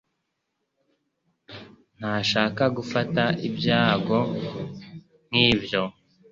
ntashaka 1.97 2.63
gufata 2.77 3.23
ibyago 3.47 4.19
nk'ibyo. 5.27 5.83